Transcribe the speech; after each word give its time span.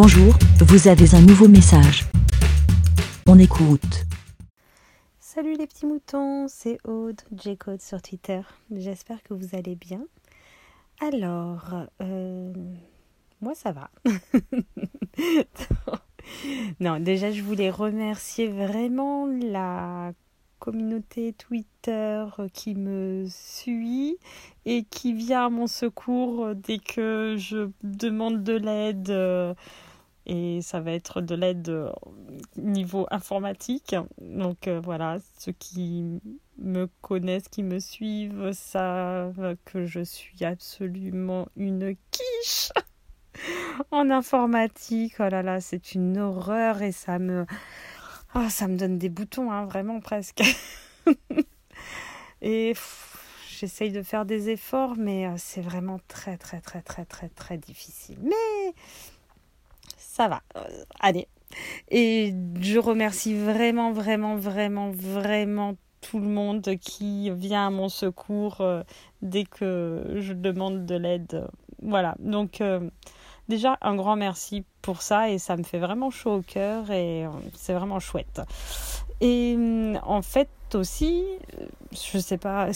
Bonjour, 0.00 0.32
vous 0.60 0.86
avez 0.86 1.16
un 1.16 1.22
nouveau 1.22 1.48
message. 1.48 2.04
On 3.26 3.36
écoute. 3.36 4.06
Salut 5.18 5.54
les 5.54 5.66
petits 5.66 5.86
moutons, 5.86 6.46
c'est 6.46 6.78
Aude, 6.86 7.20
J-Code 7.32 7.82
sur 7.82 8.00
Twitter. 8.00 8.42
J'espère 8.70 9.20
que 9.24 9.34
vous 9.34 9.56
allez 9.56 9.74
bien. 9.74 10.04
Alors, 11.00 11.74
euh, 12.00 12.52
moi 13.40 13.56
ça 13.56 13.72
va. 13.72 13.90
non, 16.78 17.00
déjà 17.00 17.32
je 17.32 17.42
voulais 17.42 17.70
remercier 17.70 18.46
vraiment 18.46 19.26
la 19.26 20.12
communauté 20.60 21.32
Twitter 21.32 22.24
qui 22.52 22.76
me 22.76 23.26
suit 23.28 24.16
et 24.64 24.84
qui 24.84 25.12
vient 25.12 25.46
à 25.46 25.50
mon 25.50 25.66
secours 25.66 26.54
dès 26.54 26.78
que 26.78 27.34
je 27.36 27.70
demande 27.82 28.44
de 28.44 28.54
l'aide. 28.54 29.56
Et 30.28 30.60
ça 30.60 30.80
va 30.80 30.92
être 30.92 31.20
de 31.20 31.34
l'aide 31.34 31.90
niveau 32.56 33.06
informatique. 33.10 33.96
Donc 34.20 34.68
euh, 34.68 34.80
voilà, 34.80 35.18
ceux 35.38 35.52
qui 35.52 36.20
me 36.58 36.86
connaissent, 37.00 37.48
qui 37.48 37.62
me 37.62 37.78
suivent, 37.78 38.52
savent 38.52 39.56
que 39.64 39.86
je 39.86 40.04
suis 40.04 40.44
absolument 40.44 41.48
une 41.56 41.96
quiche 42.10 42.72
en 43.90 44.10
informatique. 44.10 45.14
Oh 45.18 45.28
là 45.28 45.42
là, 45.42 45.60
c'est 45.60 45.94
une 45.94 46.18
horreur 46.18 46.82
et 46.82 46.92
ça 46.92 47.18
me 47.18 47.46
Oh, 48.34 48.48
ça 48.50 48.68
me 48.68 48.76
donne 48.76 48.98
des 48.98 49.08
boutons, 49.08 49.50
hein, 49.50 49.64
vraiment 49.64 50.00
presque. 50.00 50.42
Et 52.42 52.74
j'essaye 53.48 53.90
de 53.90 54.02
faire 54.02 54.26
des 54.26 54.50
efforts, 54.50 54.96
mais 54.96 55.26
euh, 55.26 55.34
c'est 55.38 55.62
vraiment 55.62 55.98
très, 56.08 56.36
très, 56.36 56.60
très, 56.60 56.82
très, 56.82 57.06
très, 57.06 57.28
très 57.30 57.56
difficile. 57.56 58.18
Mais 58.22 58.74
ça 60.18 60.28
va. 60.28 60.42
Euh, 60.56 60.84
allez. 61.00 61.28
Et 61.90 62.34
je 62.60 62.78
remercie 62.78 63.34
vraiment, 63.34 63.92
vraiment, 63.92 64.36
vraiment, 64.36 64.90
vraiment 64.90 65.74
tout 66.02 66.20
le 66.20 66.28
monde 66.28 66.76
qui 66.80 67.30
vient 67.30 67.68
à 67.68 67.70
mon 67.70 67.88
secours 67.88 68.60
euh, 68.60 68.82
dès 69.22 69.44
que 69.44 70.16
je 70.16 70.34
demande 70.34 70.84
de 70.84 70.94
l'aide. 70.96 71.48
Voilà. 71.80 72.14
Donc, 72.18 72.60
déjà 73.48 73.78
un 73.80 73.96
grand 73.96 74.16
merci 74.16 74.64
pour 74.82 75.02
ça 75.02 75.30
et 75.30 75.38
ça 75.38 75.56
me 75.56 75.62
fait 75.62 75.78
vraiment 75.78 76.10
chaud 76.10 76.36
au 76.36 76.42
cœur 76.42 76.90
et 76.90 77.24
euh, 77.24 77.30
c'est 77.54 77.72
vraiment 77.72 77.98
chouette. 77.98 78.40
Et 79.20 79.56
euh, 79.58 79.96
en 80.04 80.22
fait 80.22 80.48
aussi, 80.74 81.24
euh, 81.58 81.66
je 81.92 82.18
sais 82.18 82.38
pas, 82.38 82.68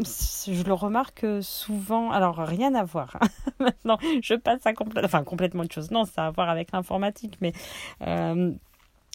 je 0.00 0.62
le 0.64 0.72
remarque 0.72 1.26
souvent, 1.40 2.10
alors 2.10 2.36
rien 2.36 2.74
à 2.74 2.84
voir. 2.84 3.16
Hein. 3.20 3.28
Maintenant, 3.60 3.98
je 4.22 4.34
passe 4.34 4.66
à 4.66 4.72
complètement, 4.72 5.06
enfin 5.06 5.24
complètement 5.24 5.62
autre 5.62 5.74
chose. 5.74 5.90
Non, 5.90 6.04
ça 6.04 6.24
a 6.24 6.26
à 6.28 6.30
voir 6.30 6.48
avec 6.48 6.72
l'informatique, 6.72 7.38
mais 7.40 7.52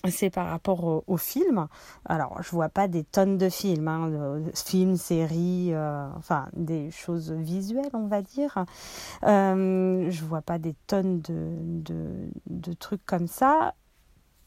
c'est 0.05 0.29
par 0.29 0.47
rapport 0.47 1.03
au, 1.07 1.17
film. 1.17 1.67
Alors, 2.05 2.41
je 2.41 2.49
vois 2.51 2.69
pas 2.69 2.87
des 2.87 3.03
tonnes 3.03 3.37
de 3.37 3.49
films, 3.49 3.87
hein, 3.87 4.41
films, 4.53 4.95
séries, 4.95 5.73
euh, 5.73 6.07
enfin 6.17 6.47
des 6.53 6.91
choses 6.91 7.31
visuelles, 7.31 7.89
on 7.93 8.07
va 8.07 8.21
dire. 8.21 8.65
Euh, 9.23 10.09
je 10.09 10.23
vois 10.23 10.41
pas 10.41 10.59
des 10.59 10.75
tonnes 10.85 11.21
de, 11.21 12.29
de, 12.47 12.73
trucs 12.73 13.05
comme 13.05 13.27
ça. 13.27 13.73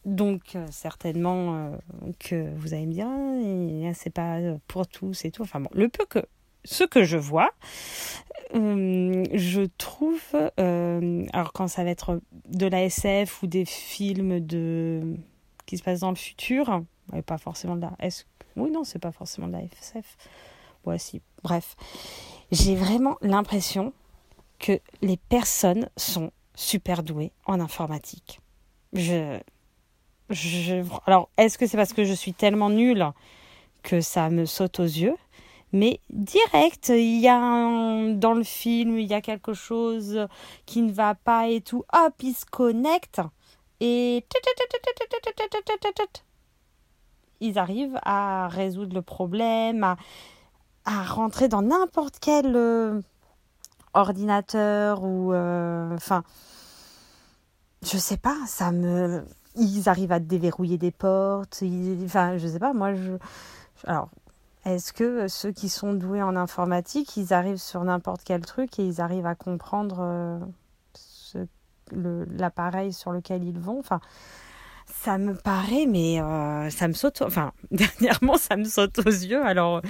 Donc, 0.05 0.57
euh, 0.57 0.67
certainement 0.71 1.55
euh, 1.57 1.77
que 2.19 2.55
vous 2.57 2.73
allez 2.75 2.87
me 2.87 2.93
dire, 2.93 3.07
ah, 3.09 3.95
c'est 3.95 4.11
pas 4.11 4.39
pour 4.67 4.87
tous 4.87 5.25
et 5.25 5.31
tout. 5.31 5.43
Enfin 5.43 5.61
bon, 5.61 5.71
le 5.73 5.89
peu 5.89 6.07
que 6.07 6.21
ce 6.65 6.85
que 6.85 7.05
je 7.05 7.17
vois, 7.17 7.51
je 8.53 9.67
trouve, 9.79 10.23
alors 11.33 11.53
quand 11.53 11.69
ça 11.69 11.85
va 11.85 11.91
être 11.91 12.21
de 12.49 12.67
la 12.67 12.85
SF 12.85 13.43
ou 13.43 13.47
des 13.47 13.65
films 13.65 14.41
de 14.41 15.17
qui 15.67 15.79
se 15.79 15.83
passe 15.83 16.01
dans 16.01 16.11
le 16.11 16.17
futur, 16.17 16.83
pas 17.25 17.39
forcément 17.39 17.77
de 17.77 17.83
la 17.83 17.93
S. 18.01 18.27
Oui, 18.57 18.71
non, 18.71 18.85
c'est 18.85 18.99
pas 18.99 19.13
forcément 19.13 19.47
de 19.47 19.53
la 19.53 19.61
FSF. 19.61 20.17
Ouais, 20.85 20.99
si. 20.99 21.23
Bref, 21.43 21.77
j'ai 22.51 22.75
vraiment 22.75 23.17
l'impression 23.23 23.93
que 24.59 24.79
les 25.03 25.17
personnes 25.17 25.89
sont 25.97 26.31
super 26.55 27.03
douées 27.03 27.33
en 27.47 27.61
informatique. 27.61 28.41
Je, 28.93 29.39
alors, 31.07 31.29
est-ce 31.37 31.59
que 31.59 31.67
c'est 31.67 31.77
parce 31.77 31.93
que 31.93 32.05
je 32.05 32.13
suis 32.13 32.33
tellement 32.33 32.71
nulle 32.71 33.11
que 33.83 34.01
ça 34.01 34.31
me 34.31 34.47
saute 34.47 34.81
aux 34.81 34.85
yeux? 34.85 35.17
Mais 35.73 36.01
direct, 36.11 36.89
il 36.89 37.21
y 37.21 37.29
a 37.29 38.13
dans 38.15 38.35
le 38.35 38.43
film, 38.43 38.99
il 38.99 39.07
y 39.07 39.15
a 39.15 39.21
quelque 39.21 39.55
chose 39.55 40.27
qui 40.67 40.83
ne 40.83 40.93
va 40.93 41.15
pas 41.15 41.49
et 41.49 41.61
tout, 41.61 41.85
hop, 41.93 42.15
ils 42.23 42.35
se 42.35 42.45
connectent 42.45 43.21
et 43.81 44.25
ils 47.41 47.59
arrivent 47.59 47.99
à 48.03 48.49
résoudre 48.49 48.95
le 48.95 49.03
problème, 49.03 49.85
à, 49.85 49.97
à 50.85 51.05
rentrer 51.05 51.49
dans 51.49 51.63
n'importe 51.63 52.19
quel 52.21 52.55
euh, 52.55 53.01
ordinateur 53.95 55.05
ou 55.05 55.33
euh, 55.33 55.95
enfin 55.95 56.23
je 57.83 57.97
sais 57.97 58.19
pas, 58.19 58.37
ça 58.47 58.73
me 58.73 59.25
ils 59.57 59.89
arrivent 59.89 60.13
à 60.13 60.21
déverrouiller 60.21 60.79
des 60.79 60.91
portes, 60.91 61.63
enfin 62.05 62.39
je 62.39 62.47
sais 62.47 62.59
pas, 62.59 62.73
moi 62.73 62.95
je 62.95 63.13
alors 63.85 64.09
est-ce 64.65 64.93
que 64.93 65.27
ceux 65.29 65.53
qui 65.53 65.69
sont 65.69 65.95
doués 65.95 66.23
en 66.23 66.37
informatique, 66.37 67.17
ils 67.17 67.33
arrivent 67.33 67.57
sur 67.57 67.83
n'importe 67.83 68.23
quel 68.25 68.43
truc 68.43 68.79
et 68.79 68.85
ils 68.85 69.01
arrivent 69.01 69.27
à 69.27 69.35
comprendre 69.35 69.99
euh, 70.01 70.39
l'appareil 71.93 72.93
sur 72.93 73.11
lequel 73.11 73.43
ils 73.43 73.59
vont? 73.59 73.79
Enfin, 73.79 74.01
ça 74.87 75.19
me 75.19 75.35
paraît, 75.35 75.87
mais 75.87 76.21
euh, 76.21 76.69
ça 76.71 76.89
me 76.89 76.93
saute. 76.93 77.23
Enfin, 77.23 77.53
dernièrement, 77.71 78.37
ça 78.37 78.57
me 78.57 78.65
saute 78.65 78.99
aux 78.99 79.11
yeux. 79.11 79.45
Alors, 79.45 79.83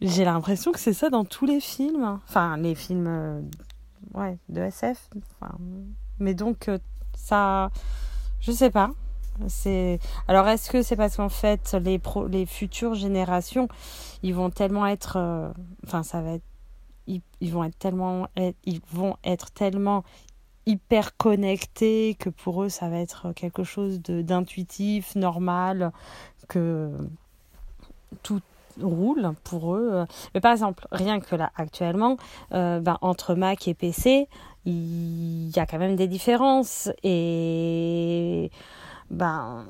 j'ai 0.00 0.24
l'impression 0.24 0.72
que 0.72 0.80
c'est 0.80 0.92
ça 0.92 1.10
dans 1.10 1.24
tous 1.24 1.46
les 1.46 1.60
films. 1.60 2.18
Enfin, 2.28 2.56
les 2.56 2.74
films 2.74 3.06
euh, 3.06 3.40
ouais, 4.14 4.38
de 4.48 4.62
SF. 4.62 5.10
mais 6.18 6.34
donc, 6.34 6.68
euh, 6.68 6.78
ça. 7.14 7.70
Je 8.40 8.52
sais 8.52 8.70
pas. 8.70 8.90
C'est 9.48 9.98
alors 10.28 10.48
est-ce 10.48 10.70
que 10.70 10.82
c'est 10.82 10.96
parce 10.96 11.16
qu'en 11.16 11.28
fait 11.28 11.74
les 11.74 11.98
pro... 11.98 12.26
les 12.26 12.46
futures 12.46 12.94
générations 12.94 13.68
ils 14.22 14.34
vont 14.34 14.48
tellement 14.48 14.86
être 14.86 15.52
enfin 15.84 16.02
ça 16.02 16.22
va 16.22 16.32
être 16.32 16.44
ils, 17.06 17.20
ils, 17.40 17.52
vont 17.52 17.64
être 17.64 17.78
tellement 17.78 18.28
ils 18.64 18.80
vont 18.92 19.16
être 19.24 19.52
tellement 19.52 20.04
hyper 20.66 21.16
connectés, 21.16 22.16
que 22.18 22.28
pour 22.28 22.64
eux 22.64 22.68
ça 22.68 22.88
va 22.88 22.98
être 22.98 23.32
quelque 23.32 23.64
chose 23.64 24.00
d'intuitif, 24.00 25.14
normal, 25.14 25.92
que 26.48 26.90
tout 28.22 28.42
roule 28.82 29.32
pour 29.44 29.74
eux. 29.74 30.04
Mais 30.34 30.40
par 30.40 30.52
exemple, 30.52 30.86
rien 30.92 31.20
que 31.20 31.36
là 31.36 31.50
actuellement, 31.56 32.16
euh, 32.52 32.80
ben, 32.80 32.98
entre 33.00 33.34
Mac 33.34 33.68
et 33.68 33.74
PC, 33.74 34.28
il 34.64 35.50
y 35.54 35.58
a 35.58 35.66
quand 35.66 35.78
même 35.78 35.96
des 35.96 36.08
différences 36.08 36.90
et 37.02 38.50
ben 39.10 39.64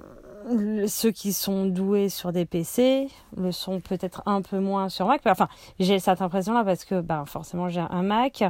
ceux 0.87 1.11
qui 1.11 1.33
sont 1.33 1.67
doués 1.67 2.09
sur 2.09 2.33
des 2.33 2.45
PC 2.45 3.09
le 3.37 3.51
sont 3.51 3.81
peut-être 3.81 4.23
un 4.27 4.43
peu 4.43 4.61
moins 4.61 4.89
sur 4.89 5.07
Mac. 5.07 5.21
Enfin, 5.27 5.49
j'ai 5.81 5.99
cette 5.99 6.23
impression-là 6.23 6.65
parce 6.65 6.85
que 6.85 7.01
ben, 7.01 7.25
forcément 7.27 7.69
j'ai 7.69 7.81
un 7.81 8.03
Mac. 8.03 8.45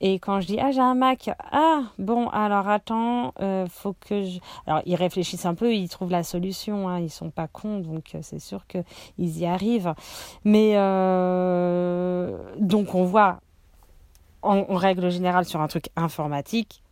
Et 0.00 0.14
quand 0.14 0.40
je 0.40 0.46
dis 0.46 0.58
Ah, 0.58 0.70
j'ai 0.72 0.80
un 0.80 0.94
Mac, 0.94 1.30
ah, 1.52 1.82
bon, 1.98 2.28
alors 2.28 2.68
attends, 2.68 3.34
euh, 3.40 3.66
faut 3.68 3.94
que 4.08 4.24
je. 4.24 4.38
Alors, 4.66 4.80
ils 4.86 4.94
réfléchissent 4.94 5.46
un 5.46 5.54
peu, 5.54 5.74
ils 5.74 5.88
trouvent 5.88 6.10
la 6.10 6.22
solution. 6.22 6.88
Hein, 6.88 7.00
ils 7.00 7.10
sont 7.10 7.30
pas 7.30 7.48
cons, 7.48 7.80
donc 7.80 8.14
euh, 8.14 8.20
c'est 8.22 8.38
sûr 8.38 8.66
qu'ils 8.66 9.38
y 9.38 9.44
arrivent. 9.44 9.94
Mais 10.44 10.72
euh, 10.76 12.38
donc, 12.58 12.94
on 12.94 13.04
voit 13.04 13.40
en 14.42 14.64
règle 14.74 15.10
générale 15.10 15.44
sur 15.44 15.60
un 15.60 15.68
truc 15.68 15.90
informatique 15.96 16.82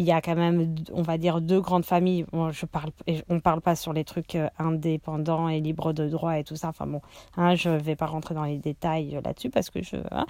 il 0.00 0.06
y 0.06 0.12
a 0.12 0.22
quand 0.22 0.34
même, 0.34 0.74
on 0.94 1.02
va 1.02 1.18
dire, 1.18 1.42
deux 1.42 1.60
grandes 1.60 1.84
familles. 1.84 2.24
je 2.52 2.64
parle, 2.64 2.90
on 3.28 3.34
ne 3.34 3.40
parle 3.40 3.60
pas 3.60 3.76
sur 3.76 3.92
les 3.92 4.02
trucs 4.04 4.34
euh, 4.34 4.48
indépendants 4.58 5.50
et 5.50 5.60
libres 5.60 5.92
de 5.92 6.08
droit 6.08 6.38
et 6.38 6.44
tout 6.44 6.56
ça. 6.56 6.68
Enfin 6.68 6.86
bon, 6.86 7.02
hein, 7.36 7.54
je 7.54 7.68
ne 7.68 7.76
vais 7.76 7.96
pas 7.96 8.06
rentrer 8.06 8.34
dans 8.34 8.44
les 8.44 8.56
détails 8.56 9.14
euh, 9.14 9.20
là-dessus 9.22 9.50
parce 9.50 9.68
que 9.68 9.82
je. 9.82 9.96
Hein. 10.10 10.24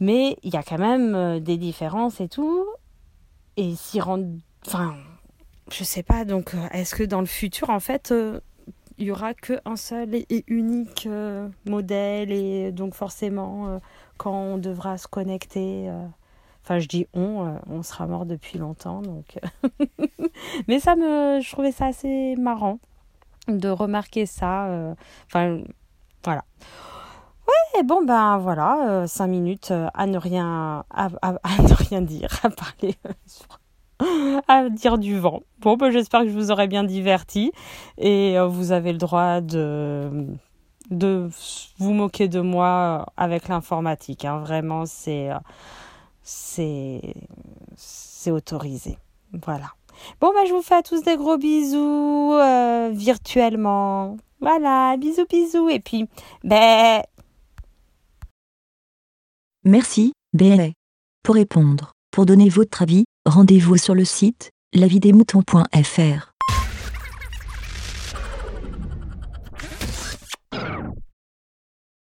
Mais 0.00 0.36
il 0.42 0.52
y 0.52 0.56
a 0.56 0.64
quand 0.64 0.78
même 0.78 1.14
euh, 1.14 1.38
des 1.38 1.58
différences 1.58 2.20
et 2.20 2.28
tout. 2.28 2.66
Et 3.56 3.76
s'y 3.76 4.00
rendre. 4.00 4.26
Enfin, 4.66 4.96
je 5.70 5.84
sais 5.84 6.02
pas. 6.02 6.24
Donc, 6.24 6.56
est-ce 6.72 6.96
que 6.96 7.04
dans 7.04 7.20
le 7.20 7.26
futur, 7.26 7.70
en 7.70 7.78
fait, 7.78 8.12
il 8.98 9.06
y 9.06 9.12
aura 9.12 9.32
qu'un 9.32 9.76
seul 9.76 10.12
et 10.16 10.44
unique 10.48 11.08
modèle 11.66 12.32
et 12.32 12.72
donc 12.72 12.94
forcément, 12.94 13.80
quand 14.18 14.34
on 14.34 14.58
devra 14.58 14.98
se 14.98 15.06
connecter 15.06 15.88
Enfin, 16.66 16.80
je 16.80 16.88
dis 16.88 17.06
on, 17.14 17.46
euh, 17.46 17.58
on 17.70 17.84
sera 17.84 18.08
mort 18.08 18.26
depuis 18.26 18.58
longtemps, 18.58 19.00
donc. 19.00 19.38
Mais 20.68 20.80
ça 20.80 20.96
me, 20.96 21.38
je 21.40 21.48
trouvais 21.52 21.70
ça 21.70 21.86
assez 21.86 22.34
marrant 22.34 22.80
de 23.46 23.68
remarquer 23.68 24.26
ça. 24.26 24.66
Euh, 24.66 24.94
enfin, 25.26 25.60
voilà. 26.24 26.44
Ouais, 27.46 27.84
bon 27.84 28.04
ben 28.04 28.38
voilà, 28.38 28.88
euh, 28.88 29.06
cinq 29.06 29.28
minutes 29.28 29.70
à 29.70 30.06
ne 30.08 30.18
rien, 30.18 30.82
dire, 32.02 32.40
à 32.42 32.50
parler 32.50 32.96
à 34.48 34.68
dire 34.68 34.98
du 34.98 35.20
vent. 35.20 35.42
Bon, 35.60 35.76
ben, 35.76 35.92
j'espère 35.92 36.22
que 36.22 36.28
je 36.28 36.32
vous 36.32 36.50
aurai 36.50 36.66
bien 36.66 36.82
diverti 36.82 37.52
et 37.96 38.36
euh, 38.36 38.48
vous 38.48 38.72
avez 38.72 38.90
le 38.90 38.98
droit 38.98 39.40
de 39.40 40.36
vous 41.78 41.92
moquer 41.92 42.26
de 42.26 42.40
moi 42.40 43.06
avec 43.16 43.46
l'informatique. 43.46 44.24
Hein. 44.24 44.38
Vraiment, 44.40 44.84
c'est 44.84 45.30
c'est 46.26 48.30
autorisé. 48.30 48.98
Voilà. 49.44 49.72
Bon, 50.20 50.32
bah, 50.34 50.44
je 50.46 50.52
vous 50.52 50.62
fais 50.62 50.74
à 50.74 50.82
tous 50.82 51.02
des 51.02 51.16
gros 51.16 51.38
bisous 51.38 52.34
euh, 52.34 52.90
virtuellement. 52.92 54.16
Voilà, 54.40 54.96
bisous, 54.98 55.26
bisous. 55.28 55.68
Et 55.68 55.80
puis, 55.80 56.06
ben. 56.44 57.02
Merci, 59.64 60.12
bé. 60.32 60.74
Pour 61.22 61.34
répondre, 61.34 61.92
pour 62.10 62.26
donner 62.26 62.48
votre 62.48 62.82
avis, 62.82 63.04
rendez-vous 63.24 63.76
sur 63.76 63.94
le 63.94 64.04
site 64.04 64.50
lavidemouton.fr. 64.74 66.35